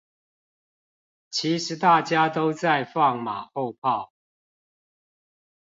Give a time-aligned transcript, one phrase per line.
[1.29, 4.11] 其實大家都在放馬後炮！